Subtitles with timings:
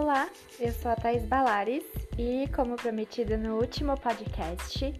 [0.00, 1.82] Olá, eu sou a Thais Balares
[2.16, 4.94] e, como prometido no último podcast,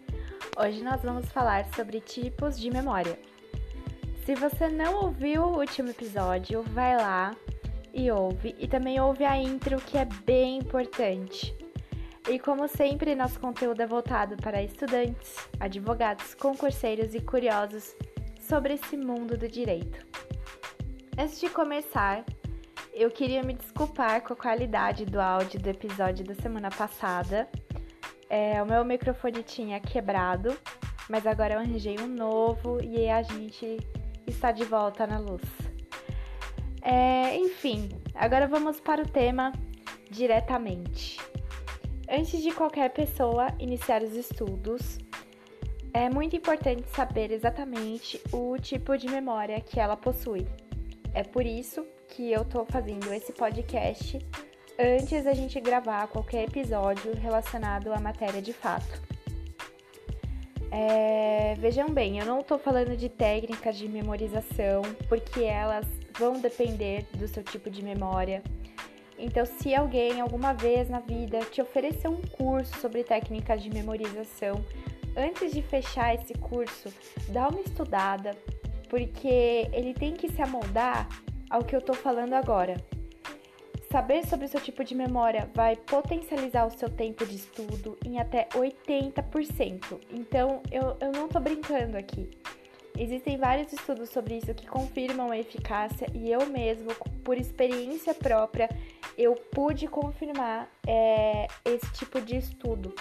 [0.58, 3.16] hoje nós vamos falar sobre tipos de memória.
[4.26, 7.30] Se você não ouviu o último episódio, vai lá
[7.94, 11.56] e ouve, e também ouve a intro, que é bem importante.
[12.28, 17.94] E como sempre, nosso conteúdo é voltado para estudantes, advogados, concurseiros e curiosos
[18.40, 20.04] sobre esse mundo do direito.
[21.16, 22.24] Antes de começar,
[22.98, 27.48] eu queria me desculpar com a qualidade do áudio do episódio da semana passada.
[28.28, 30.58] É, o meu microfone tinha quebrado,
[31.08, 33.78] mas agora eu arranjei um novo e a gente
[34.26, 35.44] está de volta na luz.
[36.82, 39.52] É, enfim, agora vamos para o tema
[40.10, 41.20] diretamente.
[42.10, 44.98] Antes de qualquer pessoa iniciar os estudos,
[45.94, 50.48] é muito importante saber exatamente o tipo de memória que ela possui.
[51.14, 54.18] É por isso que eu tô fazendo esse podcast
[54.78, 59.00] antes da gente gravar qualquer episódio relacionado à matéria de fato.
[60.70, 65.86] É, vejam bem, eu não estou falando de técnicas de memorização, porque elas
[66.18, 68.42] vão depender do seu tipo de memória.
[69.18, 74.64] Então, se alguém alguma vez na vida te oferecer um curso sobre técnicas de memorização,
[75.16, 76.92] antes de fechar esse curso,
[77.28, 78.36] dá uma estudada,
[78.88, 81.08] porque ele tem que se amoldar
[81.50, 82.76] ao que eu tô falando agora.
[83.90, 88.18] Saber sobre o seu tipo de memória vai potencializar o seu tempo de estudo em
[88.20, 89.98] até 80%.
[90.10, 92.28] Então, eu, eu não tô brincando aqui.
[92.98, 96.90] Existem vários estudos sobre isso que confirmam a eficácia e eu mesmo,
[97.24, 98.68] por experiência própria,
[99.16, 102.92] eu pude confirmar é, esse tipo de estudo.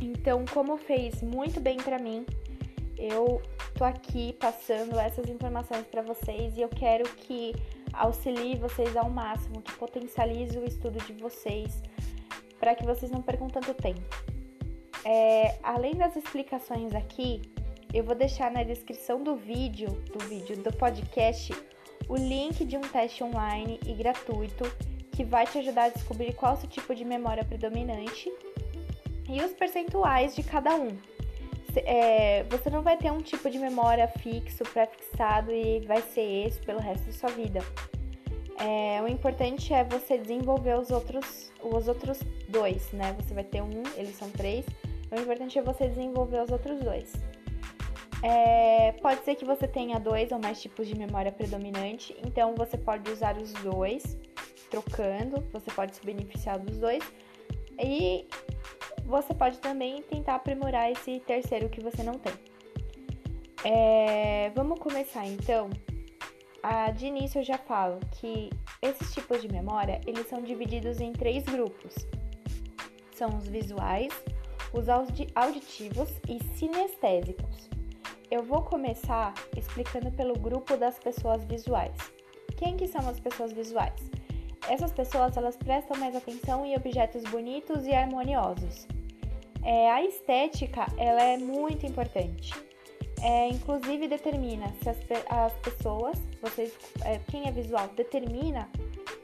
[0.00, 2.26] Então, como fez muito bem para mim,
[2.98, 3.42] eu
[3.74, 7.54] tô aqui passando essas informações para vocês e eu quero que
[7.92, 11.82] auxilie vocês ao máximo, que potencialize o estudo de vocês,
[12.58, 14.00] para que vocês não percam tanto tempo.
[15.04, 17.42] É, além das explicações aqui,
[17.92, 21.54] eu vou deixar na descrição do vídeo, do vídeo do podcast,
[22.08, 24.64] o link de um teste online e gratuito
[25.12, 28.30] que vai te ajudar a descobrir qual é o seu tipo de memória predominante
[29.28, 30.96] e os percentuais de cada um
[31.84, 36.60] é, você não vai ter um tipo de memória fixo, pré-fixado e vai ser esse
[36.60, 37.60] pelo resto da sua vida.
[38.58, 43.14] É, o importante é você desenvolver os outros, os outros dois, né?
[43.20, 44.64] Você vai ter um, eles são três.
[45.10, 47.12] O importante é você desenvolver os outros dois.
[48.22, 52.78] É, pode ser que você tenha dois ou mais tipos de memória predominante, então você
[52.78, 54.18] pode usar os dois,
[54.70, 57.04] trocando, você pode se beneficiar dos dois.
[57.78, 58.26] E
[59.06, 62.34] você pode também tentar aprimorar esse terceiro que você não tem.
[63.64, 65.70] É, vamos começar então.
[66.62, 68.50] Ah, de início eu já falo que
[68.82, 71.94] esses tipos de memória eles são divididos em três grupos.
[73.14, 74.12] São os visuais,
[74.72, 77.70] os auditivos e sinestésicos.
[78.28, 81.96] Eu vou começar explicando pelo grupo das pessoas visuais.
[82.56, 84.10] Quem que são as pessoas visuais?
[84.68, 88.88] Essas pessoas elas prestam mais atenção em objetos bonitos e harmoniosos.
[89.66, 92.54] É, a estética ela é muito importante.
[93.20, 94.96] É, inclusive determina se as,
[95.28, 96.72] as pessoas, vocês,
[97.04, 98.70] é, quem é visual, determina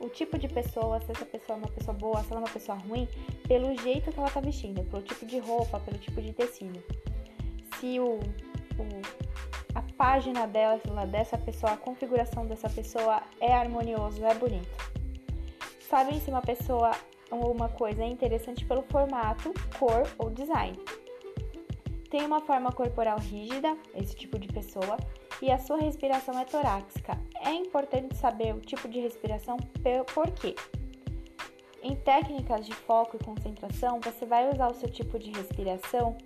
[0.01, 2.53] o tipo de pessoa, se essa pessoa é uma pessoa boa, se ela é uma
[2.53, 3.07] pessoa ruim,
[3.47, 6.83] pelo jeito que ela está vestindo, pelo tipo de roupa, pelo tipo de tecido.
[7.79, 9.23] Se o, o
[9.77, 14.93] a página dela, dessa pessoa, a configuração dessa pessoa é harmonioso, é bonito.
[15.89, 16.91] Sabem se uma pessoa
[17.41, 20.79] uma coisa interessante pelo formato, cor ou design.
[22.11, 24.99] Tem uma forma corporal rígida, esse tipo de pessoa,
[25.41, 27.19] e a sua respiração é torácica.
[27.41, 29.57] É importante saber o tipo de respiração
[30.15, 30.55] por quê.
[31.83, 36.17] Em técnicas de foco e concentração, você vai usar o seu tipo de respiração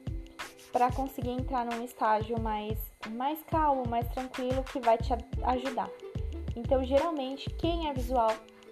[0.70, 2.78] para conseguir entrar num estágio mais,
[3.10, 5.88] mais calmo, mais tranquilo, que vai te ajudar.
[6.54, 8.30] Então, geralmente, quem é visual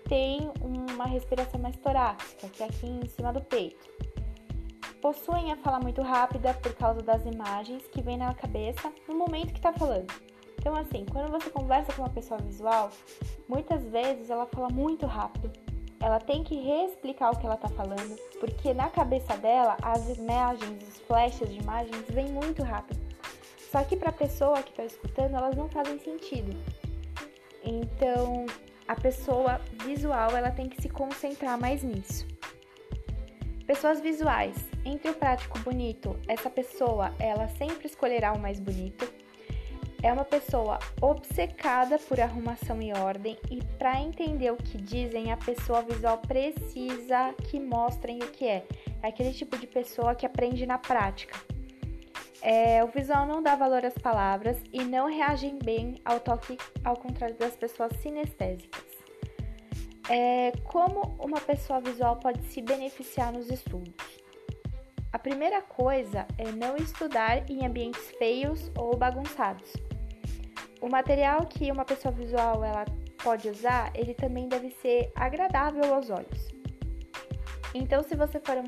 [0.08, 3.88] tem uma respiração mais torácica, que é aqui em cima do peito.
[5.00, 9.52] Possuem a fala muito rápida por causa das imagens que vem na cabeça no momento
[9.52, 10.12] que está falando.
[10.58, 12.90] Então, assim, quando você conversa com uma pessoa visual,
[13.46, 15.52] muitas vezes ela fala muito rápido.
[16.00, 20.88] Ela tem que reexplicar o que ela está falando, porque na cabeça dela as imagens,
[20.88, 23.00] os flashes de imagens vêm muito rápido.
[23.70, 26.56] Só que para a pessoa que está escutando, elas não fazem sentido.
[27.62, 28.46] Então,
[28.86, 32.26] a pessoa visual ela tem que se concentrar mais nisso.
[33.66, 34.54] Pessoas visuais,
[34.84, 39.10] entre o prático bonito, essa pessoa ela sempre escolherá o mais bonito.
[40.02, 45.37] é uma pessoa obcecada por arrumação e ordem e para entender o que dizem, a
[45.38, 48.66] pessoa visual precisa que mostrem o que é.
[49.02, 51.53] É aquele tipo de pessoa que aprende na prática.
[52.46, 56.94] É, o visual não dá valor às palavras e não reagem bem ao toque, ao
[56.94, 58.85] contrário das pessoas sinestésicas.
[60.11, 63.94] É, como uma pessoa visual pode se beneficiar nos estudos?
[65.11, 69.73] A primeira coisa é não estudar em ambientes feios ou bagunçados.
[70.82, 72.85] O material que uma pessoa visual ela
[73.23, 76.52] pode usar, ele também deve ser agradável aos olhos.
[77.73, 78.62] Então, se você for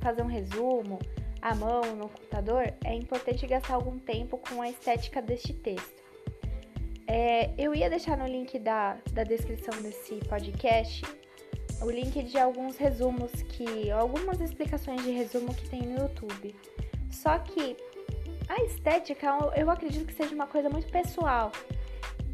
[0.00, 1.00] fazer um resumo
[1.40, 6.02] à mão no computador, é importante gastar algum tempo com a estética deste texto.
[7.06, 11.02] É, eu ia deixar no link da, da descrição desse podcast
[11.80, 13.90] o link de alguns resumos que.
[13.90, 16.54] algumas explicações de resumo que tem no YouTube.
[17.10, 17.76] Só que
[18.48, 19.26] a estética,
[19.56, 21.52] eu acredito que seja uma coisa muito pessoal.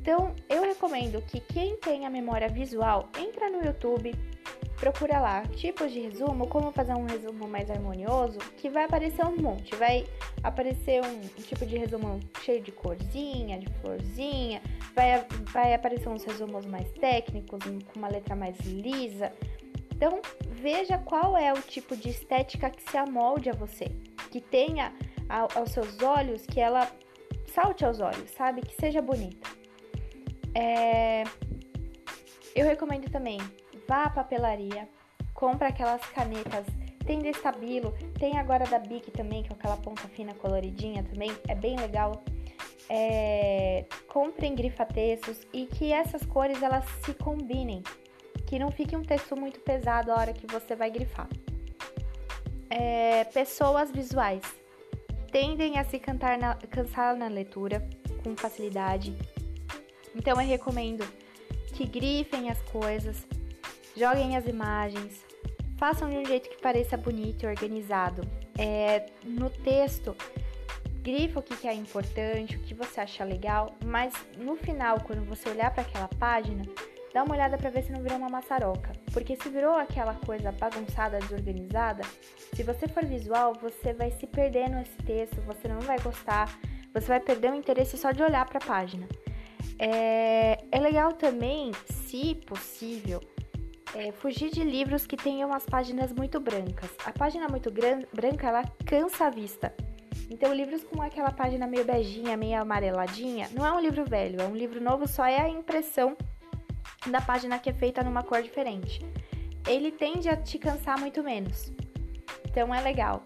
[0.00, 4.14] Então, eu recomendo que quem tem a memória visual, entra no YouTube,
[4.76, 9.36] procura lá tipos de resumo, como fazer um resumo mais harmonioso, que vai aparecer um
[9.36, 9.74] monte.
[9.76, 10.06] Vai
[10.42, 14.60] aparecer um, tipo de resumo cheio de corzinha, de florzinha,
[14.94, 19.32] vai, vai aparecer uns resumos mais técnicos, com uma letra mais lisa.
[19.94, 23.86] Então, veja qual é o tipo de estética que se amolde a você,
[24.30, 24.92] que tenha
[25.28, 26.90] aos seus olhos, que ela
[27.46, 28.60] salte aos olhos, sabe?
[28.62, 29.48] Que seja bonita.
[30.54, 31.24] É...
[32.54, 33.38] Eu recomendo também,
[33.86, 34.88] vá à papelaria,
[35.32, 36.66] compra aquelas canetas,
[37.06, 41.30] tem da Estabilo, tem agora da Bic também, que é aquela ponta fina coloridinha também,
[41.46, 42.24] é bem legal.
[42.88, 43.84] É...
[44.08, 47.82] Comprem grifa-textos e que essas cores elas se combinem,
[48.46, 51.28] que não fique um texto muito pesado a hora que você vai grifar.
[52.70, 53.24] É...
[53.24, 54.42] Pessoas visuais
[55.30, 56.00] tendem a se
[56.40, 57.86] na, cansar na leitura
[58.22, 59.14] com facilidade.
[60.14, 61.04] Então eu recomendo
[61.74, 63.26] que grifem as coisas,
[63.96, 65.24] joguem as imagens,
[65.76, 68.22] façam de um jeito que pareça bonito e organizado.
[68.58, 70.16] É, no texto,
[71.02, 75.48] grifa o que é importante, o que você acha legal, mas no final, quando você
[75.48, 76.64] olhar para aquela página,
[77.12, 78.92] dá uma olhada para ver se não virou uma maçaroca.
[79.12, 82.02] Porque se virou aquela coisa bagunçada, desorganizada,
[82.54, 86.48] se você for visual, você vai se perder nesse texto, você não vai gostar,
[86.92, 89.06] você vai perder o interesse só de olhar para a página.
[89.78, 93.20] É, é, legal também, se possível,
[93.94, 96.90] é, fugir de livros que tenham as páginas muito brancas.
[97.04, 99.74] A página muito branca, ela cansa a vista.
[100.30, 104.46] Então, livros com aquela página meio beijinha, meio amareladinha, não é um livro velho, é
[104.46, 106.16] um livro novo, só é a impressão
[107.06, 109.00] da página que é feita numa cor diferente.
[109.66, 111.72] Ele tende a te cansar muito menos.
[112.48, 113.22] Então é legal.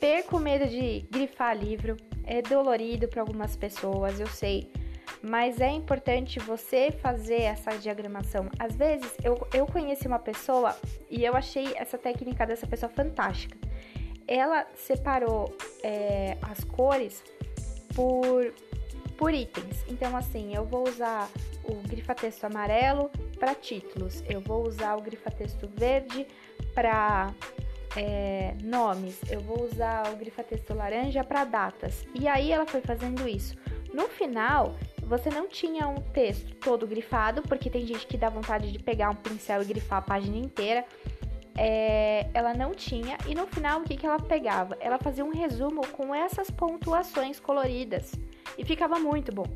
[0.00, 4.70] Perco medo de grifar livro, é dolorido para algumas pessoas, eu sei,
[5.28, 8.48] mas é importante você fazer essa diagramação.
[8.58, 10.76] Às vezes eu, eu conheci uma pessoa
[11.10, 13.56] e eu achei essa técnica dessa pessoa fantástica.
[14.26, 17.22] Ela separou é, as cores
[17.94, 18.52] por,
[19.16, 19.84] por itens.
[19.88, 21.28] Então, assim, eu vou usar
[21.64, 26.26] o grifa-texto amarelo para títulos, eu vou usar o grifa-texto verde
[26.74, 27.32] para
[27.96, 32.06] é, nomes, eu vou usar o grifa-texto laranja para datas.
[32.14, 33.56] E aí ela foi fazendo isso.
[33.92, 34.76] No final,
[35.06, 39.10] você não tinha um texto todo grifado, porque tem gente que dá vontade de pegar
[39.10, 40.84] um pincel e grifar a página inteira.
[41.56, 44.76] É, ela não tinha, e no final o que, que ela pegava?
[44.80, 48.12] Ela fazia um resumo com essas pontuações coloridas
[48.58, 49.46] e ficava muito bom.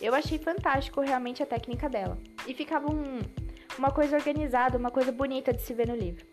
[0.00, 2.18] Eu achei fantástico realmente a técnica dela.
[2.46, 3.20] E ficava um,
[3.78, 6.26] uma coisa organizada, uma coisa bonita de se ver no livro.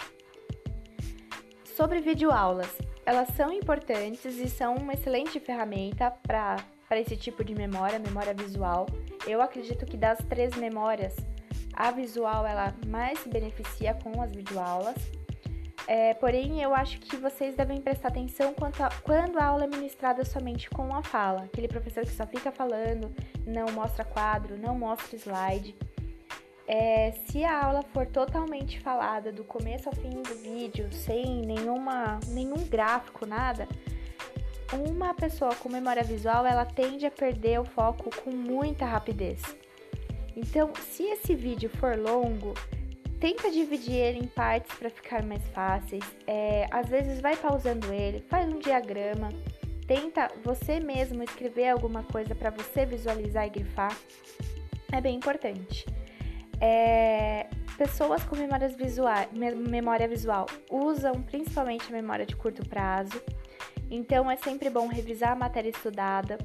[1.75, 2.71] Sobre videoaulas,
[3.05, 6.57] elas são importantes e são uma excelente ferramenta para
[6.99, 8.87] esse tipo de memória, memória visual.
[9.25, 11.15] Eu acredito que das três memórias,
[11.73, 14.95] a visual ela mais se beneficia com as videoaulas.
[15.87, 20.23] É, porém, eu acho que vocês devem prestar atenção a, quando a aula é ministrada
[20.23, 21.43] somente com a fala.
[21.43, 23.13] Aquele professor que só fica falando,
[23.45, 25.75] não mostra quadro, não mostra slide.
[26.67, 32.19] É, se a aula for totalmente falada do começo ao fim do vídeo, sem nenhuma,
[32.27, 33.67] nenhum gráfico, nada,
[34.73, 39.41] uma pessoa com memória visual ela tende a perder o foco com muita rapidez.
[40.35, 42.53] Então, se esse vídeo for longo,
[43.19, 46.03] tenta dividir ele em partes para ficar mais fáceis.
[46.25, 49.29] É, às vezes vai pausando ele, faz um diagrama,
[49.85, 53.95] tenta você mesmo escrever alguma coisa para você visualizar e grifar.
[54.91, 55.85] É bem importante.
[56.59, 57.47] É,
[57.77, 63.21] pessoas com memórias visuais, memória visual usam principalmente a memória de curto prazo.
[63.91, 66.37] Então é sempre bom revisar a matéria estudada,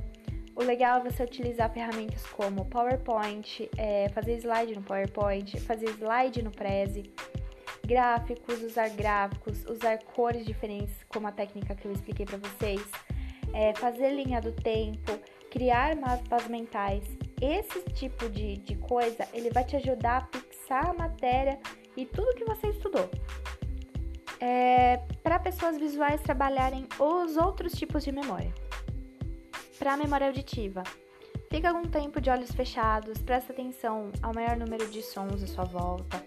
[0.57, 6.43] O legal é você utilizar ferramentas como PowerPoint, é, fazer slide no PowerPoint, fazer slide
[6.43, 7.13] no Prezi,
[7.85, 12.81] gráficos, usar gráficos, usar cores diferentes, como a técnica que eu expliquei para vocês,
[13.53, 15.13] é, fazer linha do tempo,
[15.51, 17.05] criar mapas mentais.
[17.39, 21.61] Esse tipo de, de coisa, ele vai te ajudar a fixar a matéria
[21.95, 23.11] e tudo que você estudou.
[24.41, 28.53] É, para pessoas visuais trabalharem os outros tipos de memória.
[29.79, 30.83] Para a memória auditiva,
[31.51, 35.65] fica algum tempo de olhos fechados, presta atenção ao maior número de sons à sua
[35.65, 36.25] volta.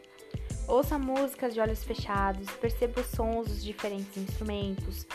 [0.67, 5.07] Ouça músicas de olhos fechados, perceba os sons dos diferentes instrumentos.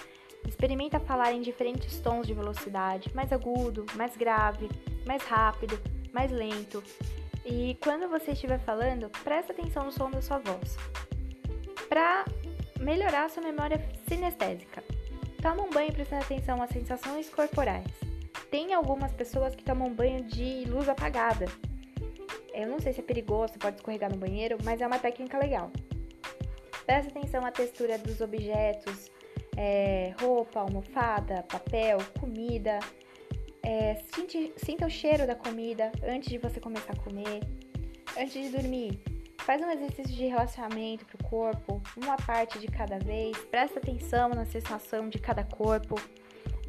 [0.47, 4.69] Experimenta falar em diferentes tons de velocidade, mais agudo, mais grave,
[5.07, 5.79] mais rápido,
[6.13, 6.83] mais lento.
[7.45, 10.77] E quando você estiver falando, presta atenção no som da sua voz.
[11.89, 12.25] Para
[12.85, 14.85] melhorar sua memória sinestésica,
[15.41, 17.87] toma um banho prestando atenção às sensações corporais.
[18.51, 21.47] Tem algumas pessoas que tomam banho de luz apagada.
[22.53, 25.73] Eu não sei se é perigoso, pode escorregar no banheiro, mas é uma técnica legal.
[26.87, 29.11] Preste atenção à textura dos objetos,
[29.57, 32.79] é, roupa, almofada, papel, comida.
[33.63, 37.41] É, sinta, sinta o cheiro da comida antes de você começar a comer.
[38.17, 39.01] Antes de dormir,
[39.45, 43.37] faz um exercício de relaxamento para o corpo, uma parte de cada vez.
[43.51, 45.97] Presta atenção na sensação de cada corpo.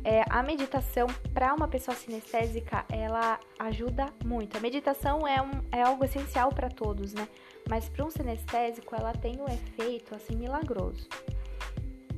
[0.03, 4.57] É, a meditação para uma pessoa sinestésica ela ajuda muito.
[4.57, 7.27] A meditação é, um, é algo essencial para todos, né?
[7.67, 11.07] Mas para um sinestésico ela tem um efeito assim milagroso.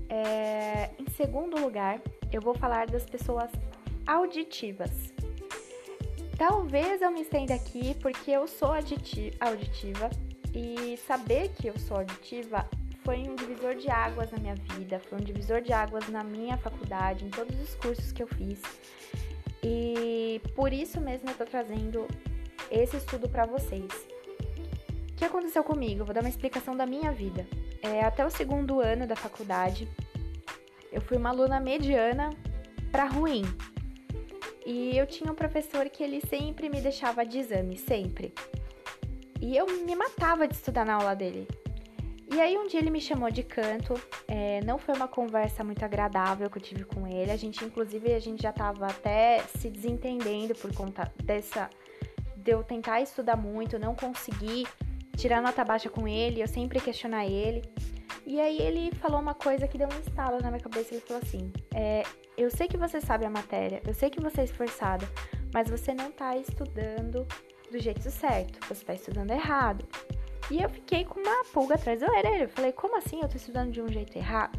[0.09, 3.51] É, em segundo lugar, eu vou falar das pessoas
[4.07, 5.13] auditivas.
[6.35, 10.09] Talvez eu me estenda aqui porque eu sou auditiva
[10.53, 12.67] e saber que eu sou auditiva
[13.03, 16.57] foi um divisor de águas na minha vida, foi um divisor de águas na minha
[16.57, 18.61] faculdade, em todos os cursos que eu fiz.
[19.63, 22.07] E por isso mesmo eu tô trazendo
[22.69, 23.91] esse estudo para vocês.
[25.11, 26.01] O que aconteceu comigo?
[26.01, 27.47] Eu vou dar uma explicação da minha vida.
[27.81, 29.87] É, até o segundo ano da faculdade,
[30.91, 32.29] eu fui uma aluna mediana
[32.91, 33.43] para ruim.
[34.65, 38.33] E eu tinha um professor que ele sempre me deixava de exame, sempre.
[39.41, 41.47] E eu me matava de estudar na aula dele.
[42.33, 43.93] E aí um dia ele me chamou de canto,
[44.27, 47.31] é, não foi uma conversa muito agradável que eu tive com ele.
[47.31, 51.69] A gente, inclusive, a gente já tava até se desentendendo por conta dessa.
[52.35, 54.67] de eu tentar estudar muito, não conseguir
[55.15, 57.61] tirar nota baixa com ele, eu sempre questionar ele.
[58.25, 60.93] E aí ele falou uma coisa que deu um estalo na minha cabeça.
[60.93, 62.03] Ele falou assim: é,
[62.37, 65.07] Eu sei que você sabe a matéria, eu sei que você é esforçada,
[65.53, 67.25] mas você não tá estudando
[67.71, 69.85] do jeito certo, você tá estudando errado.
[70.49, 72.43] E eu fiquei com uma pulga atrás da orelha.
[72.43, 74.57] Eu falei, como assim eu tô estudando de um jeito errado?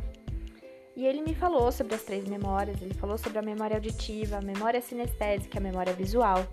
[0.94, 4.42] E ele me falou sobre as três memórias, ele falou sobre a memória auditiva, a
[4.42, 6.44] memória sinestésica, a memória visual.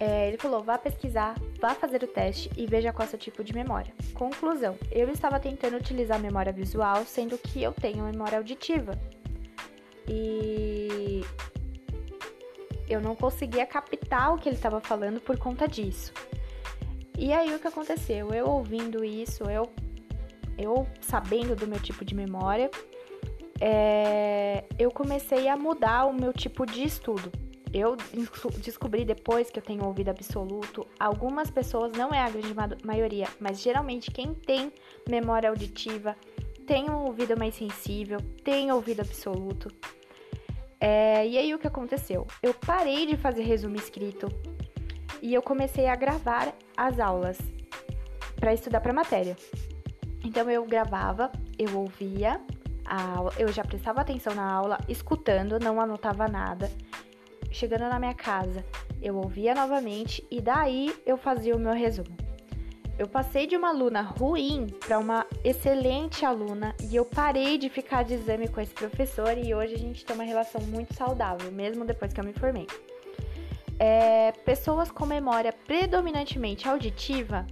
[0.00, 3.18] É, ele falou, vá pesquisar, vá fazer o teste e veja qual é o seu
[3.18, 3.92] tipo de memória.
[4.14, 8.98] Conclusão, eu estava tentando utilizar a memória visual, sendo que eu tenho memória auditiva.
[10.08, 11.20] E
[12.88, 16.12] eu não conseguia captar o que ele estava falando por conta disso.
[17.16, 18.32] E aí o que aconteceu?
[18.32, 19.70] Eu ouvindo isso, eu,
[20.56, 22.70] eu sabendo do meu tipo de memória,
[23.60, 27.30] é, eu comecei a mudar o meu tipo de estudo.
[27.72, 27.96] Eu
[28.62, 33.60] descobri depois que eu tenho ouvido absoluto, algumas pessoas, não é a grande maioria, mas
[33.60, 34.72] geralmente quem tem
[35.06, 36.16] memória auditiva
[36.66, 39.70] tem um ouvido mais sensível, tem ouvido absoluto.
[40.80, 42.26] É, e aí o que aconteceu?
[42.42, 44.28] Eu parei de fazer resumo escrito,
[45.20, 47.38] e eu comecei a gravar as aulas
[48.36, 49.36] para estudar para matéria.
[50.24, 52.40] Então eu gravava, eu ouvia
[52.84, 56.70] a aula, eu já prestava atenção na aula, escutando, não anotava nada.
[57.50, 58.64] Chegando na minha casa,
[59.02, 62.27] eu ouvia novamente e daí eu fazia o meu resumo.
[62.98, 68.02] Eu passei de uma aluna ruim para uma excelente aluna e eu parei de ficar
[68.02, 71.84] de exame com esse professor e hoje a gente tem uma relação muito saudável, mesmo
[71.84, 72.66] depois que eu me formei.
[73.78, 77.46] É, pessoas com memória predominantemente auditiva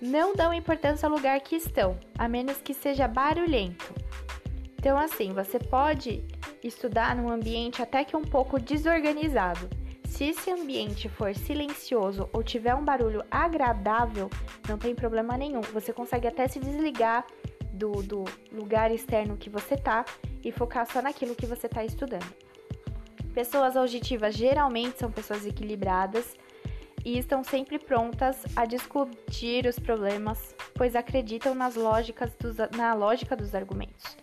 [0.00, 3.92] não dão importância ao lugar que estão, a menos que seja barulhento.
[4.78, 6.24] Então, assim, você pode
[6.64, 9.68] estudar num ambiente até que um pouco desorganizado.
[10.08, 14.28] Se esse ambiente for silencioso ou tiver um barulho agradável,
[14.68, 15.60] não tem problema nenhum.
[15.60, 17.24] Você consegue até se desligar
[17.72, 20.04] do, do lugar externo que você tá
[20.42, 22.34] e focar só naquilo que você está estudando.
[23.32, 26.34] Pessoas auditivas geralmente são pessoas equilibradas
[27.04, 33.36] e estão sempre prontas a discutir os problemas, pois acreditam nas lógicas dos, na lógica
[33.36, 34.16] dos argumentos.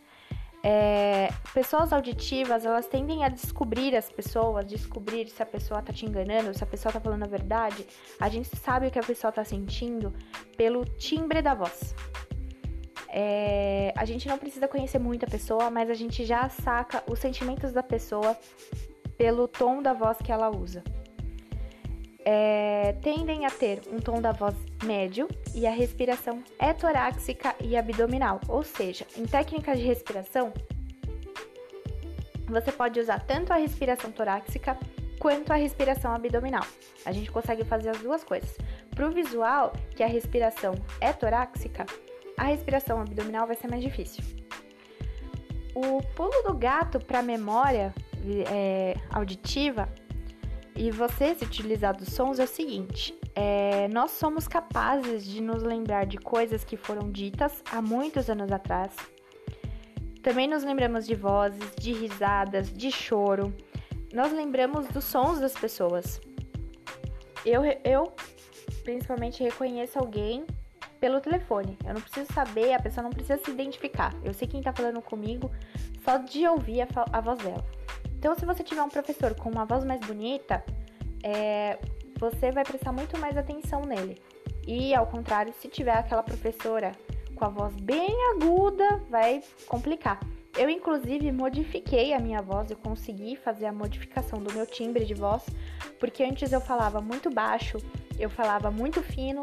[0.68, 6.08] É, pessoas auditivas, elas tendem a descobrir as pessoas, descobrir se a pessoa tá te
[6.08, 7.86] enganando, se a pessoa tá falando a verdade.
[8.20, 10.12] A gente sabe o que a pessoa tá sentindo
[10.58, 11.94] pelo timbre da voz.
[13.10, 17.20] É, a gente não precisa conhecer muito a pessoa, mas a gente já saca os
[17.20, 18.36] sentimentos da pessoa
[19.16, 20.84] pelo tom da voz que ela usa.
[22.28, 27.78] É, tendem a ter um tom da voz médio e a respiração é torácica e
[27.78, 30.52] abdominal, ou seja, em técnicas de respiração,
[32.48, 34.78] você pode usar tanto a respiração torácica
[35.20, 36.66] quanto a respiração abdominal.
[37.06, 38.56] A gente consegue fazer as duas coisas.
[38.92, 41.86] Para o visual, que a respiração é torácica,
[42.38, 44.24] a respiração abdominal vai ser mais difícil.
[45.74, 47.94] O pulo do gato para a memória
[48.52, 49.90] é, auditiva
[50.76, 55.64] e você se utilizar dos sons é o seguinte: é, nós somos capazes de nos
[55.64, 58.94] lembrar de coisas que foram ditas há muitos anos atrás.
[60.22, 63.54] Também nos lembramos de vozes, de risadas, de choro.
[64.14, 66.20] Nós lembramos dos sons das pessoas.
[67.46, 68.12] Eu, eu
[68.84, 70.46] principalmente reconheço alguém
[71.00, 71.78] pelo telefone.
[71.86, 74.14] Eu não preciso saber, a pessoa não precisa se identificar.
[74.24, 75.52] Eu sei quem tá falando comigo
[76.04, 77.64] só de ouvir a, a voz dela.
[78.26, 80.66] Então, se você tiver um professor com uma voz mais bonita,
[81.22, 81.78] é,
[82.20, 84.20] você vai prestar muito mais atenção nele.
[84.66, 86.92] E ao contrário, se tiver aquela professora
[87.36, 90.20] com a voz bem aguda, vai complicar.
[90.58, 95.14] Eu, inclusive, modifiquei a minha voz, eu consegui fazer a modificação do meu timbre de
[95.14, 95.46] voz,
[96.00, 97.78] porque antes eu falava muito baixo,
[98.18, 99.42] eu falava muito fino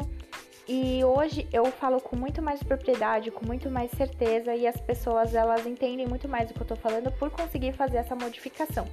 [0.67, 5.35] e hoje eu falo com muito mais propriedade, com muito mais certeza e as pessoas
[5.35, 8.87] elas entendem muito mais o que eu tô falando por conseguir fazer essa modificação.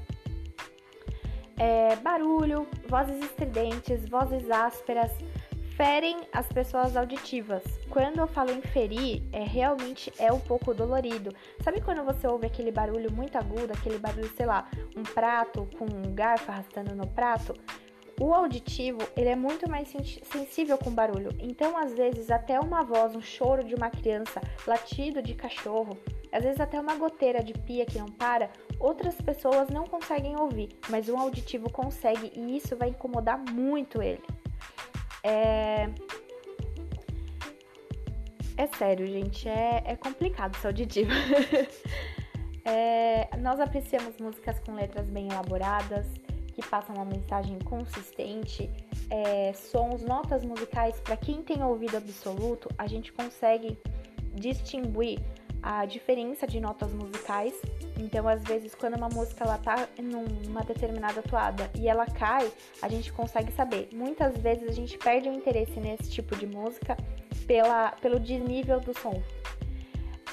[1.57, 5.13] É, barulho, vozes estridentes, vozes ásperas
[5.77, 7.63] ferem as pessoas auditivas.
[7.89, 11.35] Quando eu falo em ferir, é realmente é um pouco dolorido.
[11.63, 15.87] Sabe quando você ouve aquele barulho muito agudo, aquele barulho, sei lá, um prato com
[15.87, 17.55] um garfo arrastando no prato?
[18.21, 21.31] O auditivo, ele é muito mais sensível com barulho.
[21.39, 25.97] Então, às vezes, até uma voz, um choro de uma criança, latido de cachorro,
[26.31, 30.69] às vezes até uma goteira de pia que não para, outras pessoas não conseguem ouvir,
[30.91, 34.23] mas um auditivo consegue e isso vai incomodar muito ele.
[35.25, 35.89] É,
[38.59, 41.11] é sério, gente, é, é complicado ser auditivo.
[42.67, 46.07] é, nós apreciamos músicas com letras bem elaboradas,
[46.61, 48.71] que passam uma mensagem consistente,
[49.09, 53.79] é, sons, notas musicais, para quem tem ouvido absoluto, a gente consegue
[54.35, 55.21] distinguir
[55.63, 57.55] a diferença de notas musicais.
[57.99, 62.89] Então, às vezes, quando uma música ela tá numa determinada toada e ela cai, a
[62.89, 63.89] gente consegue saber.
[63.93, 66.97] Muitas vezes a gente perde o interesse nesse tipo de música
[67.47, 69.23] pela, pelo desnível do som.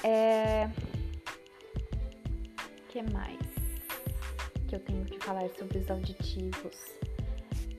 [0.02, 0.68] É...
[2.88, 3.47] que mais?
[4.68, 6.76] Que eu tenho que falar sobre os auditivos.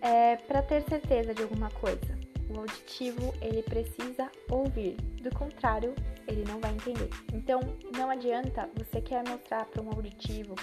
[0.01, 2.17] É para ter certeza de alguma coisa.
[2.49, 5.93] O auditivo ele precisa ouvir, do contrário,
[6.27, 7.09] ele não vai entender.
[7.31, 7.59] Então,
[7.95, 10.55] não adianta você quer mostrar para um auditivo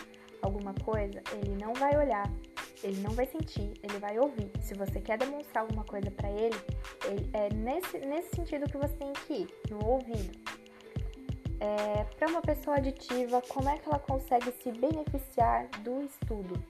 [0.42, 2.28] alguma coisa, ele não vai olhar,
[2.82, 4.50] ele não vai sentir, ele vai ouvir.
[4.60, 6.56] Se você quer demonstrar alguma coisa para ele,
[7.04, 10.38] ele, é nesse, nesse sentido que você tem que ir, no ouvido.
[11.58, 16.62] É, para uma pessoa aditiva, como é que ela consegue se beneficiar do estudo?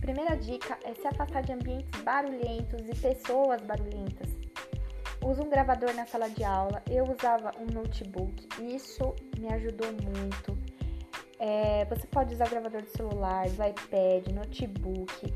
[0.00, 4.30] Primeira dica é se afastar de ambientes barulhentos e pessoas barulhentas.
[5.24, 10.58] Usa um gravador na sala de aula, eu usava um notebook, isso me ajudou muito.
[11.38, 15.34] É, você pode usar gravador de celular, do iPad, notebook.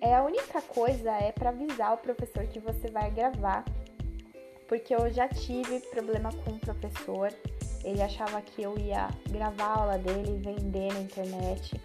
[0.00, 3.64] É, a única coisa é para avisar o professor que você vai gravar,
[4.66, 7.30] porque eu já tive problema com o professor
[7.84, 11.80] ele achava que eu ia gravar a aula dele e vender na internet.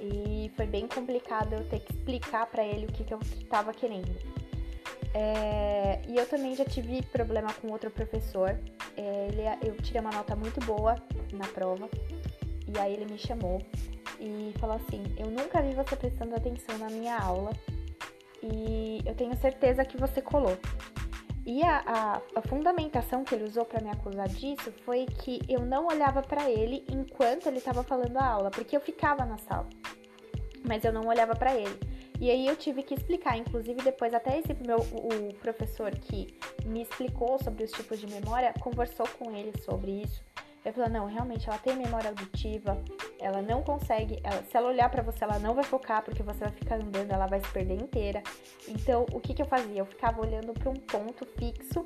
[0.00, 3.72] E foi bem complicado eu ter que explicar para ele o que, que eu estava
[3.72, 4.14] querendo.
[5.12, 8.58] É, e eu também já tive problema com outro professor.
[8.96, 10.96] É, ele, eu tirei uma nota muito boa
[11.32, 11.88] na prova.
[12.66, 13.60] E aí ele me chamou
[14.18, 17.50] e falou assim: Eu nunca vi você prestando atenção na minha aula.
[18.42, 20.56] E eu tenho certeza que você colou.
[21.44, 25.60] E a, a, a fundamentação que ele usou para me acusar disso foi que eu
[25.60, 29.68] não olhava para ele enquanto ele estava falando a aula, porque eu ficava na sala,
[30.66, 31.78] mas eu não olhava para ele.
[32.20, 36.82] E aí eu tive que explicar, inclusive depois até esse meu o professor que me
[36.82, 40.22] explicou sobre os tipos de memória conversou com ele sobre isso.
[40.64, 42.76] Ele falou: não, realmente ela tem memória auditiva,
[43.18, 46.40] ela não consegue, ela, se ela olhar para você, ela não vai focar, porque você
[46.40, 48.22] vai ficar andando, ela vai se perder inteira.
[48.68, 49.78] Então, o que, que eu fazia?
[49.78, 51.84] Eu ficava olhando para um ponto fixo,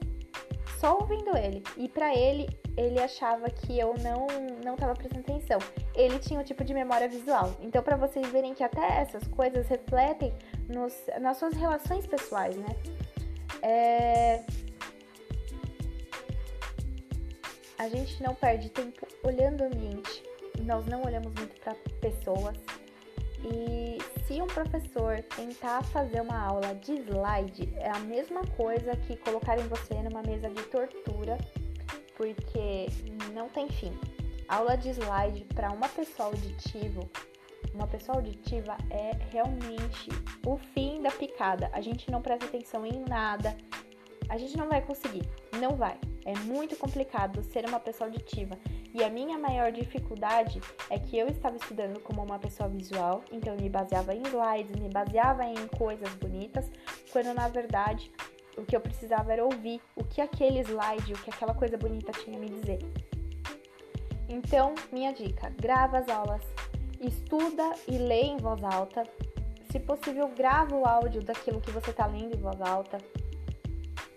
[0.79, 1.63] só ouvindo ele.
[1.77, 4.27] E para ele, ele achava que eu não
[4.65, 5.59] não tava prestando atenção.
[5.95, 7.55] Ele tinha um tipo de memória visual.
[7.61, 10.35] Então, para vocês verem que até essas coisas refletem
[10.69, 12.77] nos, nas suas relações pessoais, né?
[13.63, 14.43] É...
[17.79, 20.23] A gente não perde tempo olhando o ambiente.
[20.63, 22.57] Nós não olhamos muito para pessoas.
[23.45, 29.17] E se um professor tentar fazer uma aula de slide, é a mesma coisa que
[29.17, 31.37] colocarem você numa mesa de tortura,
[32.17, 32.87] porque
[33.35, 33.93] não tem fim.
[34.49, 37.03] Aula de slide para uma pessoa auditiva,
[37.75, 40.09] uma pessoa auditiva é realmente
[40.47, 41.69] o fim da picada.
[41.73, 43.57] A gente não presta atenção em nada.
[44.29, 45.29] A gente não vai conseguir,
[45.61, 45.99] não vai.
[46.25, 48.59] É muito complicado ser uma pessoa auditiva.
[48.95, 53.57] E a minha maior dificuldade é que eu estava estudando como uma pessoa visual, então
[53.57, 56.71] me baseava em slides, me baseava em coisas bonitas,
[57.13, 58.11] quando na verdade
[58.57, 62.13] o que eu precisava era ouvir o que aquele slide, o que aquela coisa bonita
[62.13, 62.79] tinha a me dizer.
[64.29, 66.43] Então, minha dica: grava as aulas,
[67.01, 69.05] estuda e lê em voz alta.
[69.71, 72.99] Se possível, grava o áudio daquilo que você está lendo em voz alta.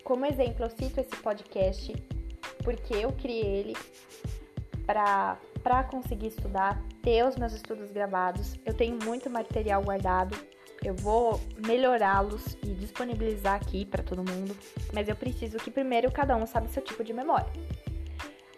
[0.07, 1.93] Como exemplo, eu cito esse podcast
[2.63, 3.73] porque eu criei ele
[4.85, 8.57] para conseguir estudar, ter os meus estudos gravados.
[8.65, 10.33] Eu tenho muito material guardado.
[10.81, 14.55] Eu vou melhorá-los e disponibilizar aqui para todo mundo,
[14.93, 17.51] mas eu preciso que primeiro cada um sabe seu tipo de memória.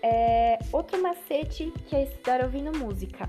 [0.03, 3.27] É, outro macete que é estudar ouvindo música.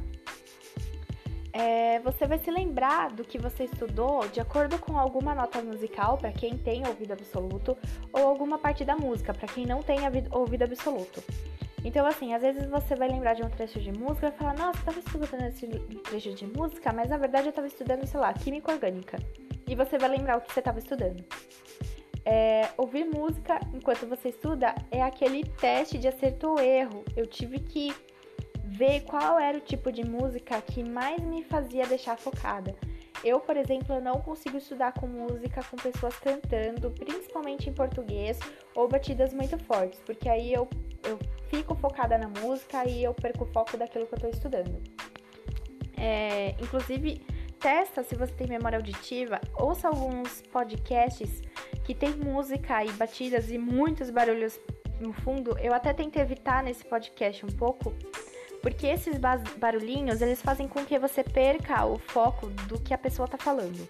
[1.53, 6.17] É, você vai se lembrar do que você estudou de acordo com alguma nota musical,
[6.17, 7.77] para quem tem ouvido absoluto,
[8.13, 9.99] ou alguma parte da música, para quem não tem
[10.31, 11.23] ouvido absoluto.
[11.85, 14.79] Então, assim, às vezes você vai lembrar de um trecho de música e falar, nossa,
[14.79, 15.67] eu tava estudando esse
[16.05, 19.19] trecho de música, mas na verdade eu tava estudando, sei lá, química orgânica.
[19.67, 21.25] E você vai lembrar o que você tava estudando.
[22.25, 27.03] É, ouvir música enquanto você estuda é aquele teste de acerto ou erro.
[27.17, 27.95] Eu tive que
[28.81, 32.75] ver qual era o tipo de música que mais me fazia deixar focada.
[33.23, 38.39] Eu, por exemplo, não consigo estudar com música com pessoas cantando, principalmente em português,
[38.75, 40.67] ou batidas muito fortes, porque aí eu,
[41.07, 41.19] eu
[41.51, 44.83] fico focada na música e eu perco o foco daquilo que eu estou estudando.
[45.99, 47.23] É, inclusive,
[47.59, 51.43] testa se você tem memória auditiva, ouça alguns podcasts
[51.85, 54.59] que tem música e batidas e muitos barulhos
[54.99, 55.59] no fundo.
[55.59, 57.93] Eu até tento evitar nesse podcast um pouco,
[58.63, 59.19] porque esses
[59.59, 63.87] barulhinhos, eles fazem com que você perca o foco do que a pessoa está falando.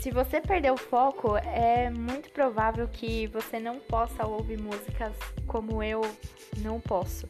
[0.00, 5.12] Se você perder o foco, é muito provável que você não possa ouvir músicas
[5.46, 6.02] como eu
[6.58, 7.28] não posso.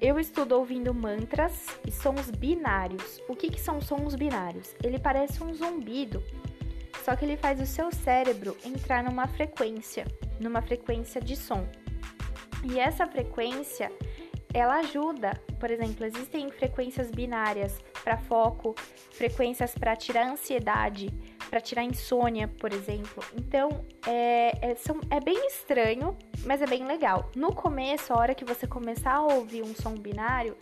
[0.00, 3.20] Eu estudo ouvindo mantras e sons binários.
[3.28, 4.74] O que, que são sons binários?
[4.82, 6.22] Ele parece um zumbido,
[7.04, 10.06] só que ele faz o seu cérebro entrar numa frequência,
[10.38, 11.66] numa frequência de som.
[12.64, 13.90] E essa frequência
[14.52, 18.74] ela ajuda, por exemplo, existem frequências binárias para foco,
[19.10, 21.10] frequências para tirar ansiedade,
[21.50, 23.22] para tirar insônia, por exemplo.
[23.36, 27.30] Então, é, é, são, é bem estranho, mas é bem legal.
[27.34, 30.56] No começo, a hora que você começar a ouvir um som binário,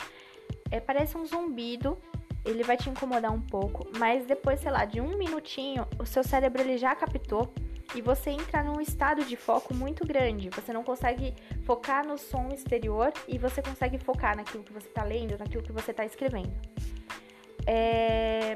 [0.71, 1.97] é, parece um zumbido,
[2.43, 6.23] ele vai te incomodar um pouco, mas depois, sei lá, de um minutinho, o seu
[6.23, 7.53] cérebro ele já captou
[7.93, 10.49] e você entra num estado de foco muito grande.
[10.49, 15.03] Você não consegue focar no som exterior e você consegue focar naquilo que você está
[15.03, 16.53] lendo, naquilo que você está escrevendo.
[17.65, 18.55] É...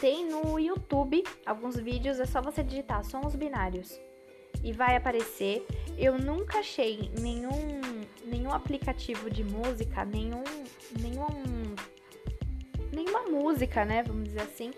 [0.00, 3.98] Tem no YouTube alguns vídeos, é só você digitar sons binários
[4.62, 5.66] e vai aparecer.
[5.96, 7.80] Eu nunca achei nenhum,
[8.24, 10.44] nenhum aplicativo de música, nenhum,
[11.00, 11.74] nenhum,
[12.92, 14.02] nenhuma música, né?
[14.02, 14.72] Vamos dizer assim,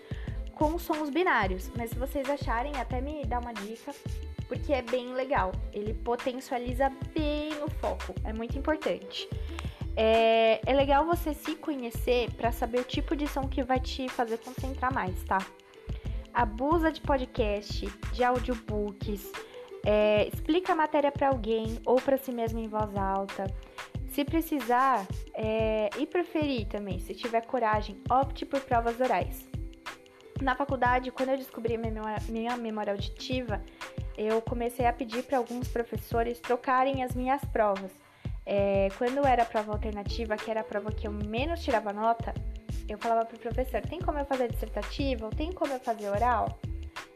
[0.59, 1.71] com sons binários.
[1.77, 3.95] Mas se vocês acharem, até me dá uma dica,
[4.49, 5.53] porque é bem legal.
[5.71, 9.27] Ele potencializa bem o foco, é muito importante.
[9.95, 14.09] É, é legal você se conhecer para saber o tipo de som que vai te
[14.09, 15.39] fazer concentrar mais, tá?
[16.33, 19.31] Abusa de podcast, de audiobooks,
[19.85, 23.45] é, explica a matéria para alguém ou para si mesmo em voz alta.
[24.09, 29.48] Se precisar é, e preferir também, se tiver coragem, opte por provas orais.
[30.41, 33.61] Na faculdade, quando eu descobri minha memória, minha memória auditiva,
[34.17, 37.91] eu comecei a pedir para alguns professores trocarem as minhas provas.
[38.45, 42.33] É, quando era a prova alternativa, que era a prova que eu menos tirava nota,
[42.87, 46.09] eu falava para o professor: tem como eu fazer dissertativa ou tem como eu fazer
[46.09, 46.57] oral?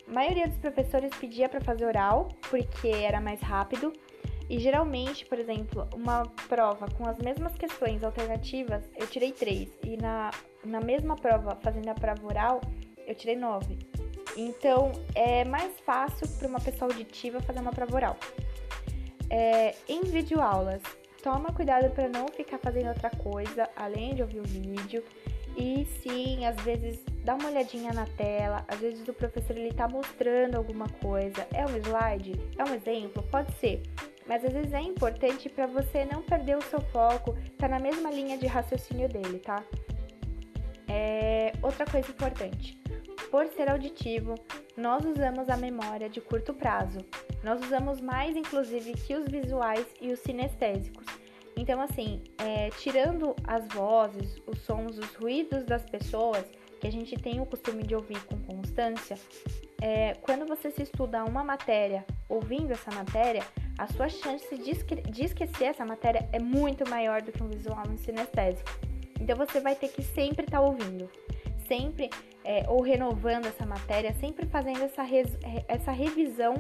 [0.08, 3.94] A maioria dos professores pedia para fazer oral, porque era mais rápido.
[4.50, 9.70] E geralmente, por exemplo, uma prova com as mesmas questões alternativas, eu tirei três.
[9.84, 10.30] E na,
[10.66, 12.62] na mesma prova, fazendo a prova oral,
[13.08, 13.78] eu tirei 9.
[14.36, 18.18] Então, é mais fácil para uma pessoa auditiva fazer uma prova oral.
[19.30, 20.82] É, em videoaulas,
[21.22, 25.04] toma cuidado para não ficar fazendo outra coisa além de ouvir o vídeo.
[25.56, 29.88] E sim, às vezes dá uma olhadinha na tela, às vezes o professor ele tá
[29.88, 31.48] mostrando alguma coisa.
[31.54, 32.34] É um slide?
[32.58, 33.24] É um exemplo?
[33.24, 33.84] Pode ser.
[34.26, 38.10] Mas às vezes é importante para você não perder o seu foco, tá na mesma
[38.10, 39.64] linha de raciocínio dele, tá?
[40.88, 42.82] É, outra coisa importante.
[43.30, 44.36] Por ser auditivo,
[44.78, 47.00] nós usamos a memória de curto prazo.
[47.44, 51.06] Nós usamos mais, inclusive, que os visuais e os sinestésicos.
[51.56, 56.46] Então, assim, é, tirando as vozes, os sons, os ruídos das pessoas,
[56.80, 59.18] que a gente tem o costume de ouvir com constância,
[59.82, 63.44] é, quando você se estuda uma matéria ouvindo essa matéria,
[63.78, 64.74] a sua chance de,
[65.12, 68.70] de esquecer essa matéria é muito maior do que um visual um sinestésico.
[69.20, 71.10] Então você vai ter que sempre estar tá ouvindo,
[71.68, 72.10] sempre
[72.44, 75.30] é, ou renovando essa matéria, sempre fazendo essa, res,
[75.68, 76.56] essa revisão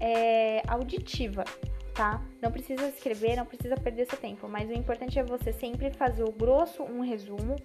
[0.00, 1.44] é, auditiva,
[1.94, 2.22] tá?
[2.40, 6.24] Não precisa escrever, não precisa perder seu tempo, mas o importante é você sempre fazer
[6.24, 7.56] o grosso, um resumo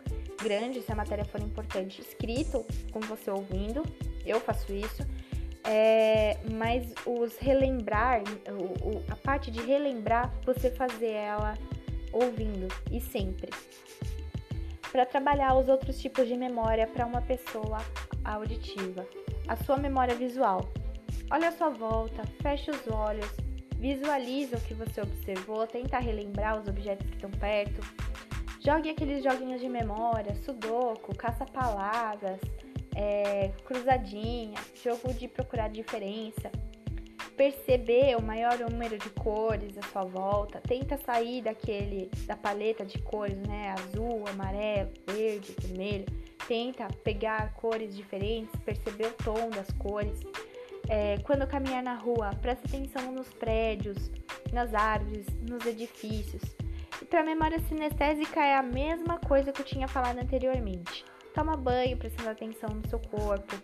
[0.41, 3.83] grande, se a matéria for importante, escrito com você ouvindo.
[4.25, 5.03] Eu faço isso.
[5.63, 11.57] É, mas os relembrar, o, o, a parte de relembrar, você fazer ela
[12.11, 13.49] ouvindo e sempre.
[14.95, 17.79] Para trabalhar os outros tipos de memória para uma pessoa
[18.23, 19.05] auditiva.
[19.45, 20.69] A sua memória visual.
[21.29, 23.29] Olha a sua volta, feche os olhos,
[23.77, 27.81] visualiza o que você observou, tenta relembrar os objetos que estão perto.
[28.65, 32.39] Jogue aqueles joguinhos de memória, sudoku, caça-palavras,
[32.95, 36.49] é, cruzadinha, jogo de procurar diferença,
[37.35, 42.97] perceber o maior número de cores à sua volta, tenta sair daquele da paleta de
[42.99, 46.05] cores, né, azul, amarelo, verde, vermelho,
[46.47, 50.19] tenta pegar cores diferentes, perceber o tom das cores.
[50.87, 54.11] É, quando caminhar na rua, preste atenção nos prédios,
[54.53, 56.43] nas árvores, nos edifícios.
[57.01, 61.03] E para a memória sinestésica é a mesma coisa que eu tinha falado anteriormente.
[61.33, 63.55] Toma banho prestando atenção no seu corpo.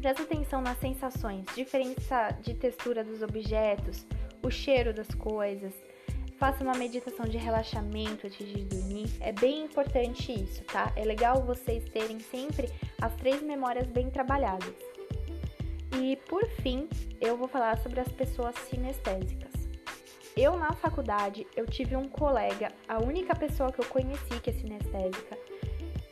[0.00, 4.06] Presta atenção nas sensações, diferença de textura dos objetos,
[4.42, 5.74] o cheiro das coisas.
[6.38, 9.10] Faça uma meditação de relaxamento antes de dormir.
[9.20, 10.90] É bem importante isso, tá?
[10.96, 14.74] É legal vocês terem sempre as três memórias bem trabalhadas.
[16.00, 16.88] E por fim,
[17.20, 19.52] eu vou falar sobre as pessoas sinestésicas.
[20.34, 24.52] Eu na faculdade, eu tive um colega, a única pessoa que eu conheci que é
[24.54, 25.36] sinestésica,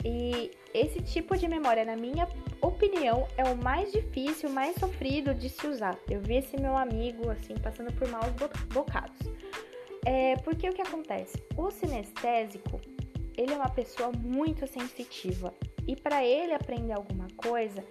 [0.05, 2.29] e esse tipo de memória, na minha
[2.61, 5.99] opinião, é o mais difícil, o mais sofrido de se usar.
[6.09, 8.27] Eu vi esse meu amigo, assim, passando por maus
[8.73, 9.19] bocados.
[10.05, 11.43] É, porque o que acontece?
[11.57, 12.81] O sinestésico,
[13.37, 15.53] ele é uma pessoa muito sensitiva.
[15.87, 17.85] E para ele aprender alguma coisa,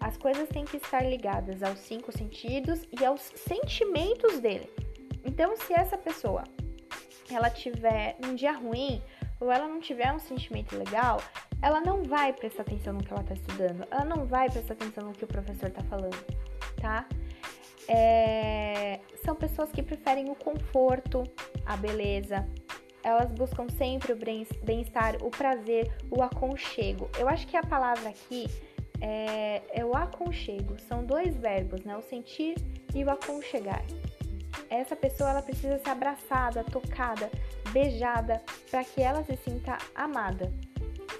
[0.00, 4.70] as coisas têm que estar ligadas aos cinco sentidos e aos sentimentos dele.
[5.24, 6.44] Então, se essa pessoa
[7.30, 9.02] ela tiver um dia ruim
[9.40, 11.20] ou ela não tiver um sentimento legal,
[11.62, 15.04] ela não vai prestar atenção no que ela está estudando, ela não vai prestar atenção
[15.04, 16.24] no que o professor está falando,
[16.80, 17.06] tá?
[17.88, 19.00] É...
[19.24, 21.24] São pessoas que preferem o conforto,
[21.64, 22.46] a beleza,
[23.02, 24.18] elas buscam sempre o
[24.62, 27.08] bem-estar, o prazer, o aconchego.
[27.18, 28.46] Eu acho que a palavra aqui
[29.00, 30.78] é, é o aconchego.
[30.88, 31.96] São dois verbos, né?
[31.96, 32.56] O sentir
[32.94, 33.82] e o aconchegar.
[34.68, 37.30] Essa pessoa ela precisa ser abraçada, tocada,
[37.68, 40.52] beijada para que ela se sinta amada.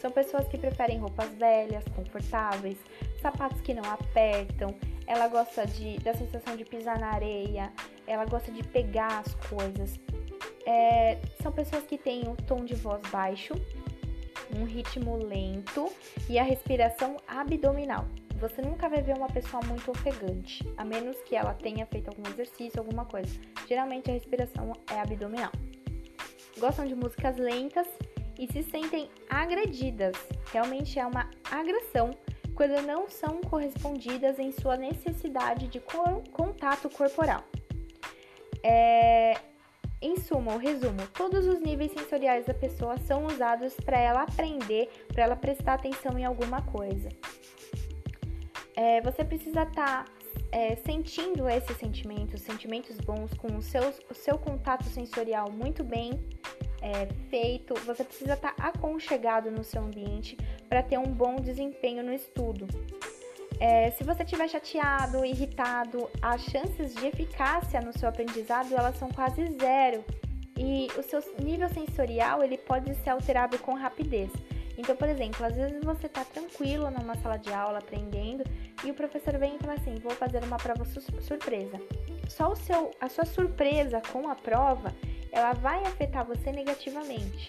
[0.00, 2.78] São pessoas que preferem roupas velhas, confortáveis,
[3.20, 4.74] sapatos que não apertam.
[5.06, 7.72] Ela gosta de, da sensação de pisar na areia,
[8.06, 9.98] ela gosta de pegar as coisas.
[10.64, 13.54] É, são pessoas que têm um tom de voz baixo,
[14.56, 15.90] um ritmo lento
[16.28, 18.06] e a respiração abdominal.
[18.38, 22.22] Você nunca vai ver uma pessoa muito ofegante, a menos que ela tenha feito algum
[22.30, 23.28] exercício, alguma coisa.
[23.66, 25.50] Geralmente a respiração é abdominal.
[26.59, 27.87] Gostam de músicas lentas
[28.38, 30.16] e se sentem agredidas.
[30.53, 32.11] Realmente é uma agressão
[32.55, 35.81] quando não são correspondidas em sua necessidade de
[36.33, 37.44] contato corporal.
[38.62, 39.37] É,
[40.03, 44.88] em suma, o resumo: todos os níveis sensoriais da pessoa são usados para ela aprender,
[45.12, 47.09] para ela prestar atenção em alguma coisa.
[48.75, 50.12] É, você precisa estar tá,
[50.53, 56.11] é, sentindo esses sentimentos, sentimentos bons, com o seu, o seu contato sensorial muito bem
[56.80, 60.36] é, feito, você precisa estar aconchegado no seu ambiente
[60.68, 62.66] para ter um bom desempenho no estudo.
[63.60, 69.08] É, se você estiver chateado, irritado, as chances de eficácia no seu aprendizado elas são
[69.08, 70.04] quase zero
[70.56, 74.30] e o seu nível sensorial ele pode ser alterado com rapidez.
[74.76, 78.44] Então, por exemplo, às vezes você está tranquilo numa sala de aula aprendendo
[78.84, 81.80] e o professor vem e fala assim: "Vou fazer uma prova su surpresa".
[82.28, 84.94] Só o seu a sua surpresa com a prova,
[85.32, 87.48] ela vai afetar você negativamente.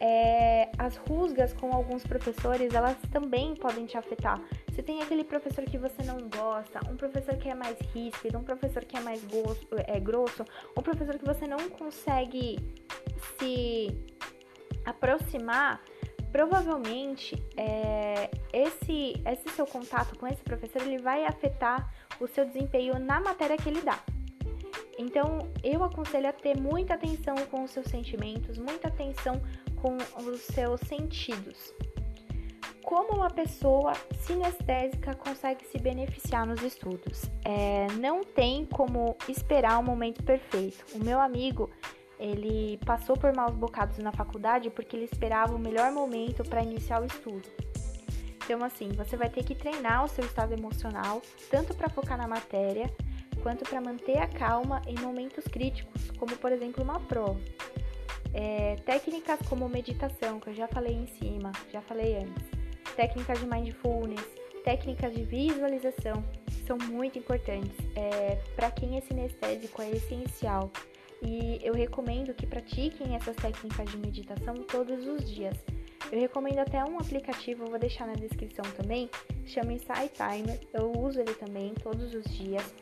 [0.00, 4.40] É, as rusgas com alguns professores, elas também podem te afetar.
[4.74, 8.44] Se tem aquele professor que você não gosta, um professor que é mais ríspido, um
[8.44, 10.44] professor que é mais gosto, é, grosso,
[10.76, 12.58] um professor que você não consegue
[13.38, 13.96] se
[14.84, 15.80] aproximar,
[16.30, 22.98] provavelmente é, esse, esse seu contato com esse professor ele vai afetar o seu desempenho
[22.98, 24.00] na matéria que ele dá.
[24.98, 29.40] Então, eu aconselho a ter muita atenção com os seus sentimentos, muita atenção
[29.76, 31.74] com os seus sentidos.
[32.82, 37.22] Como uma pessoa sinestésica consegue se beneficiar nos estudos?
[37.44, 40.84] É, não tem como esperar o um momento perfeito.
[40.94, 41.70] O meu amigo,
[42.18, 47.00] ele passou por maus bocados na faculdade porque ele esperava o melhor momento para iniciar
[47.00, 47.48] o estudo.
[48.44, 52.28] Então, assim, você vai ter que treinar o seu estado emocional, tanto para focar na
[52.28, 52.94] matéria,
[53.44, 57.38] quanto para manter a calma em momentos críticos, como por exemplo uma prova.
[58.32, 62.48] É, técnicas como meditação, que eu já falei em cima, já falei antes,
[62.96, 64.24] técnicas de mindfulness,
[64.64, 66.24] técnicas de visualização,
[66.66, 67.76] são muito importantes.
[67.94, 70.72] É, para quem é sinestésico, é essencial
[71.22, 75.56] e eu recomendo que pratiquem essas técnicas de meditação todos os dias.
[76.10, 79.10] Eu recomendo até um aplicativo, vou deixar na descrição também,
[79.44, 80.58] chama Insight Timer.
[80.72, 82.74] Eu uso ele também todos os dias.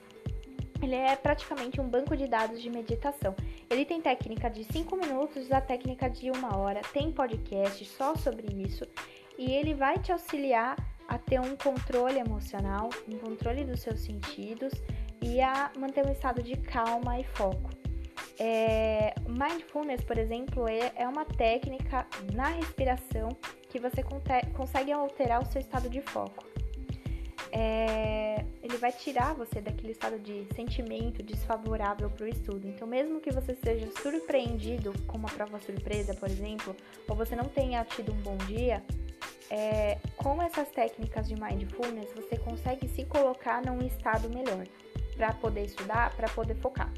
[0.82, 3.34] Ele é praticamente um banco de dados de meditação.
[3.70, 8.46] Ele tem técnica de 5 minutos a técnica de uma hora, tem podcast só sobre
[8.62, 8.84] isso
[9.38, 10.76] e ele vai te auxiliar
[11.08, 14.72] a ter um controle emocional, um controle dos seus sentidos
[15.20, 17.70] e a manter um estado de calma e foco.
[18.38, 23.28] É, mindfulness, por exemplo, é, é uma técnica na respiração
[23.68, 24.02] que você
[24.54, 26.44] consegue alterar o seu estado de foco.
[27.52, 32.66] É, ele vai tirar você daquele estado de sentimento desfavorável para o estudo.
[32.66, 36.74] Então, mesmo que você seja surpreendido com uma prova surpresa, por exemplo,
[37.06, 38.82] ou você não tenha tido um bom dia,
[39.50, 44.66] é, com essas técnicas de mindfulness, você consegue se colocar num estado melhor
[45.14, 46.90] para poder estudar, para poder focar.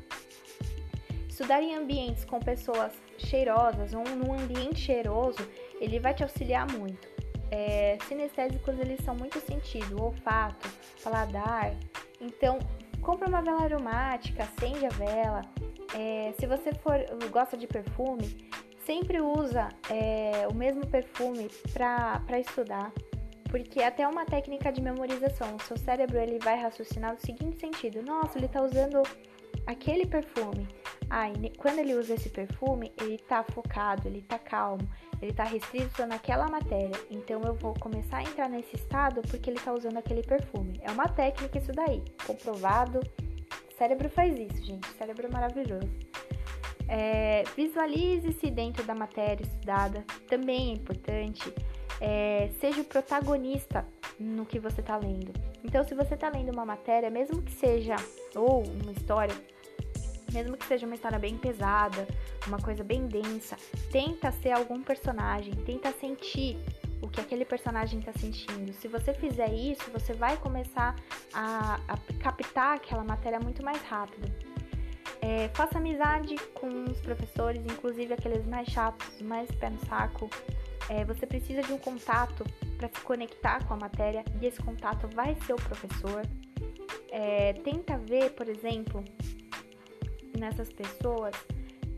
[1.28, 5.40] Estudar em ambientes com pessoas cheirosas ou num ambiente cheiroso,
[5.80, 7.13] ele vai te auxiliar muito.
[7.56, 10.68] É, sinestésicos, eles são muito sentido, olfato,
[11.04, 11.72] paladar.
[12.20, 12.58] Então,
[13.00, 15.42] compra uma vela aromática, acende a vela.
[15.96, 16.98] É, se você for
[17.30, 18.50] gosta de perfume,
[18.84, 22.90] sempre usa é, o mesmo perfume para estudar,
[23.48, 25.54] porque é até uma técnica de memorização.
[25.54, 29.00] O seu cérebro ele vai raciocinar no seguinte sentido: nossa, ele está usando
[29.64, 30.66] aquele perfume.
[31.56, 34.88] Quando ele usa esse perfume, ele tá focado, ele tá calmo,
[35.22, 36.98] ele tá restrito naquela matéria.
[37.10, 40.80] Então eu vou começar a entrar nesse estado porque ele tá usando aquele perfume.
[40.82, 42.98] É uma técnica isso daí, comprovado.
[42.98, 44.88] O cérebro faz isso, gente.
[44.88, 45.88] O cérebro é maravilhoso.
[46.88, 51.54] É, Visualize-se dentro da matéria estudada, também é importante.
[52.00, 53.86] É, seja o protagonista
[54.18, 55.32] no que você está lendo.
[55.62, 57.96] Então, se você está lendo uma matéria, mesmo que seja
[58.34, 59.34] ou uma história,
[60.34, 62.06] mesmo que seja uma história bem pesada,
[62.46, 63.56] uma coisa bem densa,
[63.92, 66.58] tenta ser algum personagem, tenta sentir
[67.00, 68.72] o que aquele personagem está sentindo.
[68.72, 70.96] Se você fizer isso, você vai começar
[71.32, 74.30] a, a captar aquela matéria muito mais rápido.
[75.20, 80.28] É, faça amizade com os professores, inclusive aqueles mais chatos, mais pé no saco.
[80.88, 82.44] É, você precisa de um contato
[82.76, 86.22] para se conectar com a matéria e esse contato vai ser o professor.
[87.10, 89.02] É, tenta ver, por exemplo,
[90.38, 91.34] nessas pessoas,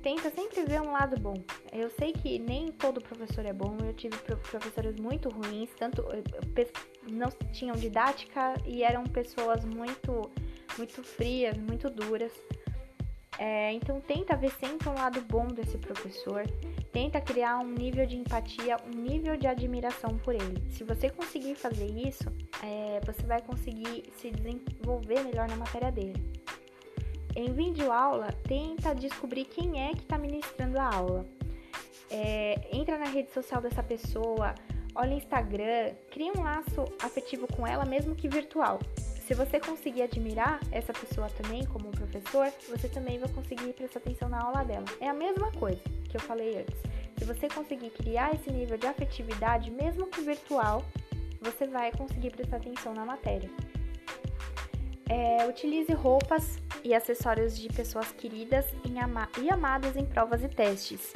[0.02, 1.34] tenta sempre ver um lado bom.
[1.72, 6.04] Eu sei que nem todo professor é bom, eu tive professores muito ruins, tanto
[7.10, 10.30] não tinham didática e eram pessoas muito,
[10.78, 12.32] muito frias, muito duras.
[13.38, 16.44] É, então tenta ver sempre um lado bom desse professor,
[16.92, 20.62] tenta criar um nível de empatia, um nível de admiração por ele.
[20.70, 22.24] Se você conseguir fazer isso,
[22.62, 26.45] é, você vai conseguir se desenvolver melhor na matéria dele.
[27.36, 31.26] Em vídeo aula, tenta descobrir quem é que está ministrando a aula.
[32.10, 34.54] É, entra na rede social dessa pessoa,
[34.94, 38.78] olha o Instagram, cria um laço afetivo com ela, mesmo que virtual.
[39.26, 43.98] Se você conseguir admirar essa pessoa também como um professor, você também vai conseguir prestar
[43.98, 44.86] atenção na aula dela.
[44.98, 46.80] É a mesma coisa que eu falei antes.
[47.18, 50.82] Se você conseguir criar esse nível de afetividade, mesmo que virtual,
[51.42, 53.50] você vai conseguir prestar atenção na matéria.
[55.08, 58.66] É, utilize roupas e acessórios de pessoas queridas
[59.00, 61.12] ama e amadas em provas e testes.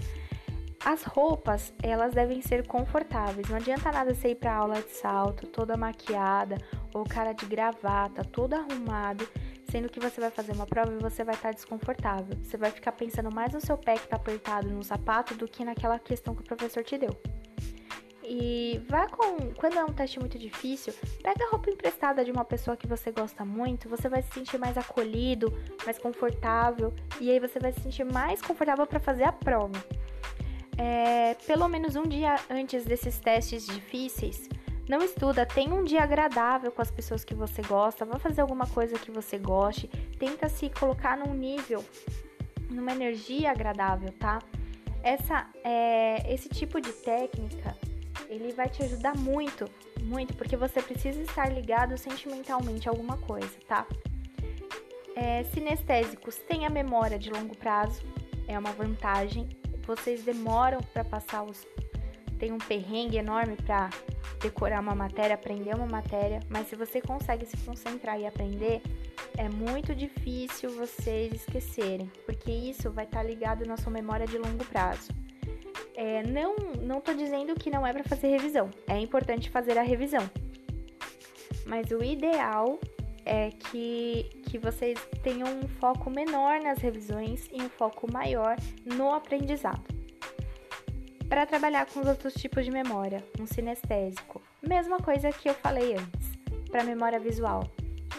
[0.83, 3.49] As roupas, elas devem ser confortáveis.
[3.49, 6.57] Não adianta nada você ir para aula de salto, toda maquiada,
[6.95, 9.29] ou cara de gravata, todo arrumado,
[9.71, 12.37] sendo que você vai fazer uma prova e você vai estar desconfortável.
[12.43, 15.65] Você vai ficar pensando mais no seu pé que está apertado no sapato do que
[15.65, 17.15] naquela questão que o professor te deu.
[18.33, 19.53] E vá com.
[19.57, 23.11] Quando é um teste muito difícil, pega a roupa emprestada de uma pessoa que você
[23.11, 25.53] gosta muito, você vai se sentir mais acolhido,
[25.85, 29.85] mais confortável, e aí você vai se sentir mais confortável para fazer a prova.
[30.79, 34.49] É, pelo menos um dia antes desses testes difíceis,
[34.89, 38.69] não estuda, tem um dia agradável com as pessoas que você gosta, vai fazer alguma
[38.69, 39.89] coisa que você goste,
[40.21, 41.85] tenta se colocar num nível,
[42.71, 44.39] numa energia agradável, tá?
[45.03, 47.77] Essa, é, esse tipo de técnica
[48.31, 49.69] ele vai te ajudar muito,
[50.01, 53.85] muito, porque você precisa estar ligado sentimentalmente a alguma coisa, tá?
[55.17, 58.01] É, sinestésicos têm a memória de longo prazo,
[58.47, 59.49] é uma vantagem.
[59.85, 61.67] Vocês demoram para passar os.
[62.39, 63.91] Tem um perrengue enorme para
[64.41, 68.81] decorar uma matéria, aprender uma matéria, mas se você consegue se concentrar e aprender,
[69.37, 74.39] é muito difícil vocês esquecerem, porque isso vai estar tá ligado na sua memória de
[74.39, 75.11] longo prazo.
[75.95, 78.71] É, não, não tô dizendo que não é para fazer revisão.
[78.89, 80.29] É importante fazer a revisão.
[81.67, 82.79] Mas o ideal
[83.25, 89.13] é que, que vocês tenham um foco menor nas revisões e um foco maior no
[89.13, 89.83] aprendizado.
[91.29, 95.95] Para trabalhar com os outros tipos de memória, um sinestésico, mesma coisa que eu falei
[95.95, 96.31] antes,
[96.71, 97.71] para memória visual.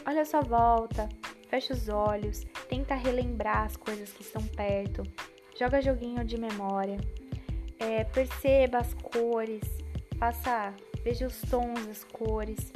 [0.06, 1.10] Olha a sua volta,
[1.50, 5.04] fecha os olhos, tenta relembrar as coisas que estão perto,
[5.60, 6.98] joga joguinho de memória,
[7.82, 9.64] é, perceba as cores,
[10.18, 10.74] faça,
[11.04, 12.72] veja os tons das cores,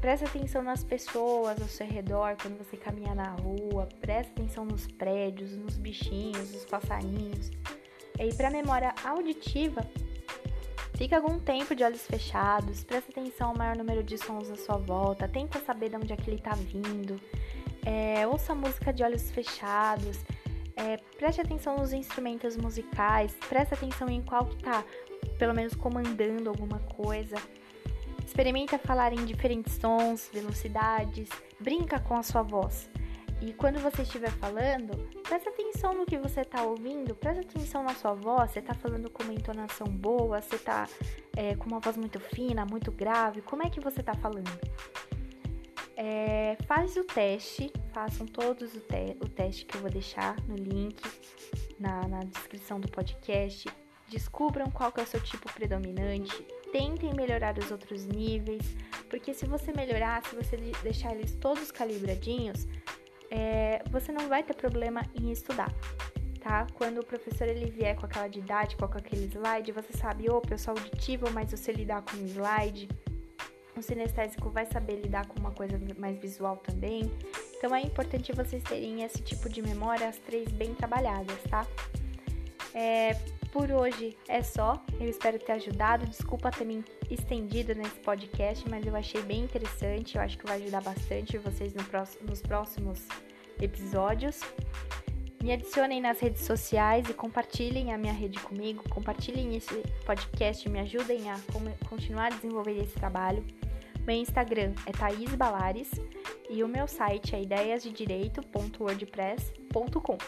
[0.00, 4.88] preste atenção nas pessoas ao seu redor quando você caminha na rua, preste atenção nos
[4.88, 7.50] prédios, nos bichinhos, nos passarinhos.
[8.18, 9.82] E para memória auditiva,
[10.96, 14.76] fica algum tempo de olhos fechados, preste atenção ao maior número de sons à sua
[14.76, 17.20] volta, tenta saber de onde é que ele está vindo,
[17.86, 20.18] é, ouça música de olhos fechados,
[20.80, 24.82] é, preste atenção nos instrumentos musicais, preste atenção em qual que tá,
[25.38, 27.36] pelo menos comandando alguma coisa.
[28.24, 31.28] Experimenta falar em diferentes tons, velocidades,
[31.60, 32.88] brinca com a sua voz.
[33.42, 37.94] E quando você estiver falando, preste atenção no que você está ouvindo, preste atenção na
[37.94, 40.86] sua voz, você está falando com uma entonação boa, você está
[41.34, 44.50] é, com uma voz muito fina, muito grave, como é que você está falando?
[46.02, 50.56] É, faz o teste, façam todos o, te o, teste que eu vou deixar no
[50.56, 50.98] link,
[51.78, 53.68] na, na descrição do podcast.
[54.08, 56.42] Descubram qual é o seu tipo predominante,
[56.72, 58.62] tentem melhorar os outros níveis,
[59.10, 62.66] porque se você melhorar, se você deixar eles todos calibradinhos,
[63.30, 65.70] é, você não vai ter problema em estudar,
[66.40, 66.66] tá?
[66.72, 70.58] Quando o professor ele vier com aquela didática, com aquele slide, você sabe, opa, eu
[70.58, 72.88] sou auditivo, mas você lidar com o slide,
[73.76, 77.10] o sinestésico vai saber lidar com uma coisa mais visual também.
[77.56, 81.66] Então é importante vocês terem esse tipo de memória, as três bem trabalhadas, tá?
[82.74, 83.14] É,
[83.52, 84.82] por hoje é só.
[84.98, 86.06] Eu espero ter ajudado.
[86.06, 90.16] Desculpa ter me estendido nesse podcast, mas eu achei bem interessante.
[90.16, 93.06] Eu acho que vai ajudar bastante vocês no próximo, nos próximos
[93.60, 94.40] episódios.
[95.42, 98.84] Me adicionem nas redes sociais e compartilhem a minha rede comigo.
[98.90, 101.40] Compartilhem esse podcast, me ajudem a
[101.88, 103.44] continuar a desenvolver esse trabalho.
[104.10, 105.88] Meu Instagram é Thaís Balares
[106.50, 110.18] e o meu site é ideiasdedireito.wordpress.com.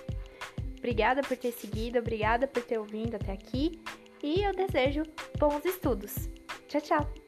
[0.78, 3.82] Obrigada por ter seguido, obrigada por ter ouvido até aqui
[4.22, 5.02] e eu desejo
[5.36, 6.30] bons estudos.
[6.68, 7.21] Tchau, tchau!